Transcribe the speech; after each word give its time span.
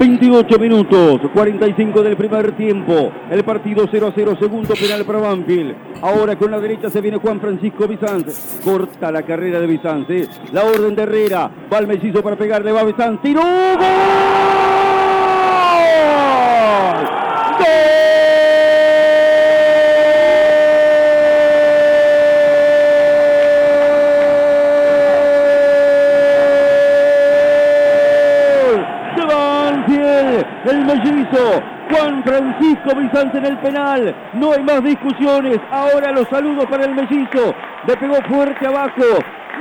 28 0.00 0.58
minutos, 0.58 1.20
45 1.34 2.02
del 2.02 2.16
primer 2.16 2.56
tiempo. 2.56 3.12
El 3.30 3.44
partido 3.44 3.86
0 3.90 4.06
a 4.06 4.12
0, 4.14 4.36
segundo 4.40 4.72
penal 4.72 5.04
para 5.04 5.18
Banfield. 5.18 5.74
Ahora 6.00 6.36
con 6.36 6.50
la 6.50 6.58
derecha 6.58 6.88
se 6.88 7.02
viene 7.02 7.18
Juan 7.18 7.38
Francisco 7.38 7.86
Bizanz. 7.86 8.60
Corta 8.64 9.12
la 9.12 9.22
carrera 9.22 9.60
de 9.60 9.66
Bizanz. 9.66 10.08
¿eh? 10.08 10.26
La 10.52 10.64
orden 10.64 10.96
de 10.96 11.02
Herrera. 11.02 11.50
Va 11.70 11.78
el 11.80 11.86
mellizo 11.86 12.22
para 12.22 12.34
pegarle. 12.36 12.72
Va 12.72 12.82
Bizanz. 12.82 13.20
¡Tiró! 13.20 13.42
¡Gol! 13.42 14.19
El 30.64 30.84
mellizo, 30.84 31.62
Juan 31.90 32.22
Francisco 32.22 32.94
Bizanz 32.94 33.34
en 33.34 33.46
el 33.46 33.58
penal, 33.58 34.14
no 34.34 34.52
hay 34.52 34.62
más 34.62 34.82
discusiones, 34.84 35.58
ahora 35.70 36.12
los 36.12 36.28
saludos 36.28 36.66
para 36.66 36.84
el 36.84 36.94
mellizo, 36.94 37.54
le 37.86 37.96
pegó 37.96 38.16
fuerte 38.28 38.66
abajo, 38.66 39.02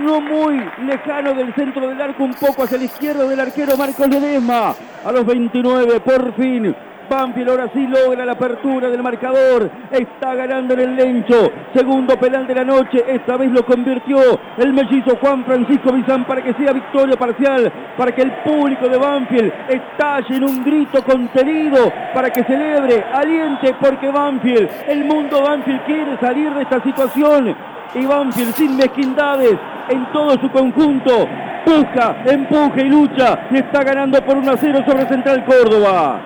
no 0.01 0.19
muy 0.21 0.61
lejano 0.85 1.33
del 1.33 1.53
centro 1.55 1.87
del 1.87 2.01
arco, 2.01 2.23
un 2.23 2.33
poco 2.33 2.63
hacia 2.63 2.77
la 2.77 2.83
izquierda 2.83 3.25
del 3.25 3.39
arquero 3.39 3.77
Marcos 3.77 4.07
Ledesma, 4.07 4.75
a 5.05 5.11
los 5.11 5.25
29 5.25 5.99
por 6.01 6.33
fin 6.33 6.75
Banfield 7.09 7.49
ahora 7.49 7.69
sí 7.73 7.87
logra 7.87 8.23
la 8.23 8.33
apertura 8.33 8.89
del 8.89 9.01
marcador. 9.01 9.69
Está 9.91 10.35
ganando 10.35 10.75
en 10.75 10.79
el 10.81 10.95
Lencho. 10.95 11.51
Segundo 11.73 12.15
penal 12.17 12.45
de 12.45 12.55
la 12.55 12.63
noche. 12.63 13.03
Esta 13.07 13.35
vez 13.35 13.51
lo 13.51 13.65
convirtió 13.65 14.19
el 14.57 14.71
mellizo 14.73 15.17
Juan 15.19 15.43
Francisco 15.43 15.91
Bizán 15.91 16.25
para 16.25 16.43
que 16.43 16.53
sea 16.53 16.71
victoria 16.71 17.17
parcial. 17.17 17.71
Para 17.97 18.13
que 18.13 18.21
el 18.21 18.31
público 18.43 18.87
de 18.87 18.97
Banfield 18.97 19.51
estalle 19.67 20.37
en 20.37 20.43
un 20.43 20.63
grito 20.63 21.03
contenido. 21.03 21.91
Para 22.13 22.29
que 22.29 22.43
celebre, 22.43 23.03
aliente, 23.11 23.75
porque 23.81 24.09
Banfield, 24.09 24.69
el 24.87 25.03
mundo 25.05 25.41
Banfield 25.41 25.81
quiere 25.85 26.17
salir 26.19 26.53
de 26.53 26.61
esta 26.61 26.81
situación. 26.83 27.55
Y 27.95 28.05
Banfield 28.05 28.53
sin 28.53 28.77
mezquindades 28.77 29.57
en 29.89 30.11
todo 30.13 30.39
su 30.39 30.49
conjunto. 30.51 31.27
Busca, 31.65 32.17
empuja 32.25 32.81
y 32.81 32.89
lucha. 32.89 33.47
Y 33.49 33.57
está 33.57 33.83
ganando 33.83 34.23
por 34.23 34.37
1 34.37 34.51
a 34.51 34.57
0 34.57 34.83
sobre 34.85 35.07
Central 35.07 35.43
Córdoba 35.43 36.21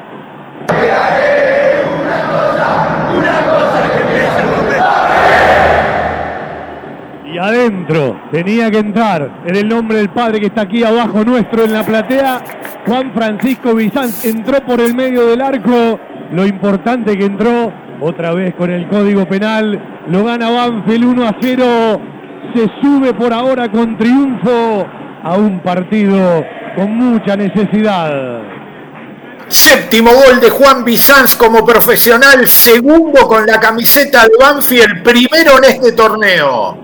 Y 7.33 7.37
adentro 7.39 8.19
tenía 8.31 8.69
que 8.69 8.77
entrar 8.77 9.41
en 9.43 9.55
el 9.55 9.67
nombre 9.67 9.97
del 9.97 10.09
padre 10.09 10.39
que 10.39 10.45
está 10.47 10.61
aquí 10.61 10.83
abajo 10.83 11.23
nuestro 11.23 11.63
en 11.63 11.73
la 11.73 11.81
platea. 11.83 12.43
Juan 12.85 13.11
Francisco 13.11 13.73
Bizanz 13.73 14.23
entró 14.23 14.59
por 14.63 14.79
el 14.79 14.93
medio 14.93 15.25
del 15.25 15.41
arco. 15.41 15.99
Lo 16.31 16.45
importante 16.45 17.17
que 17.17 17.25
entró 17.25 17.73
otra 17.99 18.33
vez 18.33 18.53
con 18.53 18.69
el 18.69 18.87
código 18.87 19.25
penal. 19.27 19.81
Lo 20.09 20.23
gana 20.23 20.51
Banfield 20.51 21.05
1 21.05 21.27
a 21.27 21.35
0. 21.41 21.65
Se 22.53 22.69
sube 22.81 23.15
por 23.15 23.33
ahora 23.33 23.71
con 23.71 23.97
triunfo 23.97 24.85
a 25.23 25.35
un 25.35 25.59
partido 25.61 26.45
con 26.75 26.95
mucha 26.95 27.35
necesidad. 27.35 28.41
Séptimo 29.49 30.13
gol 30.13 30.39
de 30.39 30.49
Juan 30.49 30.83
Bizanz 30.83 31.35
como 31.35 31.65
profesional, 31.65 32.47
segundo 32.47 33.27
con 33.27 33.45
la 33.45 33.59
camiseta 33.59 34.23
de 34.23 34.37
Banfield, 34.39 35.03
primero 35.03 35.57
en 35.57 35.63
este 35.65 35.91
torneo. 35.91 36.82